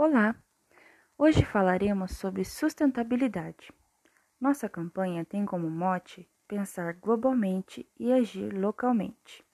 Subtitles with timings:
[0.00, 0.32] Olá!
[1.18, 3.72] Hoje falaremos sobre sustentabilidade.
[4.40, 9.44] Nossa campanha tem como mote pensar globalmente e agir localmente.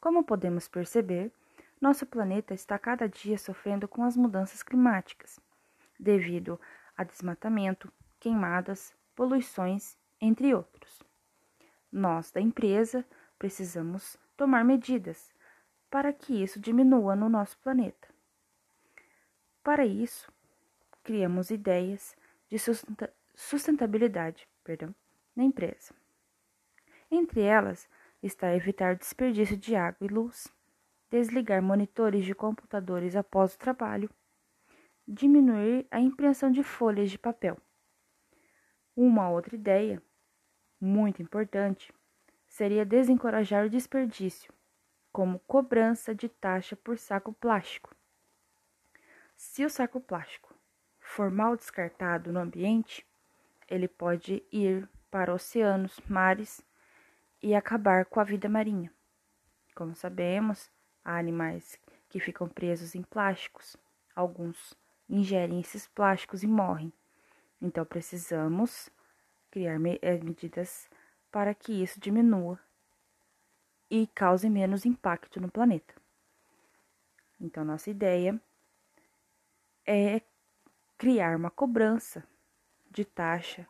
[0.00, 1.30] Como podemos perceber,
[1.78, 5.38] nosso planeta está cada dia sofrendo com as mudanças climáticas,
[6.00, 6.58] devido
[6.96, 11.02] a desmatamento, queimadas, poluições, entre outros.
[11.92, 13.04] Nós, da empresa,
[13.38, 15.30] precisamos tomar medidas
[15.90, 18.13] para que isso diminua no nosso planeta.
[19.64, 20.30] Para isso,
[21.02, 22.14] criamos ideias
[22.50, 22.58] de
[23.34, 24.94] sustentabilidade perdão,
[25.34, 25.94] na empresa.
[27.10, 27.88] Entre elas
[28.22, 30.48] está evitar desperdício de água e luz,
[31.10, 34.10] desligar monitores de computadores após o trabalho,
[35.08, 37.56] diminuir a impressão de folhas de papel.
[38.94, 40.02] Uma outra ideia,
[40.78, 41.90] muito importante,
[42.46, 44.52] seria desencorajar o desperdício,
[45.10, 47.94] como cobrança de taxa por saco plástico.
[49.36, 50.54] Se o saco plástico
[51.00, 53.06] for mal descartado no ambiente,
[53.68, 56.64] ele pode ir para oceanos, mares
[57.42, 58.92] e acabar com a vida marinha.
[59.74, 60.70] Como sabemos,
[61.04, 63.76] há animais que ficam presos em plásticos,
[64.14, 64.74] alguns
[65.08, 66.92] ingerem esses plásticos e morrem.
[67.60, 68.88] Então precisamos
[69.50, 70.88] criar eh, medidas
[71.30, 72.58] para que isso diminua
[73.90, 75.94] e cause menos impacto no planeta.
[77.40, 78.40] Então, nossa ideia
[79.86, 80.20] é
[80.96, 82.24] criar uma cobrança
[82.90, 83.66] de taxa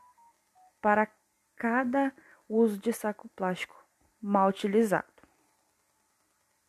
[0.81, 1.09] para
[1.57, 2.13] cada
[2.49, 3.77] uso de saco plástico
[4.21, 5.14] mal utilizado.